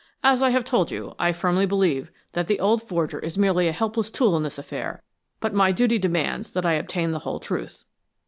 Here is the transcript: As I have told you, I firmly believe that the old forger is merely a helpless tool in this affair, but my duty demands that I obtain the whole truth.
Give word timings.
As 0.23 0.41
I 0.41 0.49
have 0.49 0.65
told 0.65 0.89
you, 0.89 1.13
I 1.19 1.31
firmly 1.31 1.67
believe 1.67 2.09
that 2.33 2.47
the 2.47 2.59
old 2.59 2.81
forger 2.81 3.19
is 3.19 3.37
merely 3.37 3.67
a 3.67 3.71
helpless 3.71 4.09
tool 4.09 4.35
in 4.35 4.41
this 4.41 4.57
affair, 4.57 5.03
but 5.39 5.53
my 5.53 5.71
duty 5.71 5.99
demands 5.99 6.49
that 6.53 6.65
I 6.65 6.73
obtain 6.73 7.11
the 7.11 7.19
whole 7.19 7.39
truth. 7.39 7.83